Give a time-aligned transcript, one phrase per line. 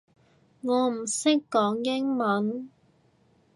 [0.61, 2.71] 我唔識講英文